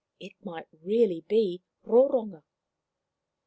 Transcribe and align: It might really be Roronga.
It 0.19 0.31
might 0.43 0.65
really 0.81 1.23
be 1.29 1.61
Roronga. 1.85 2.41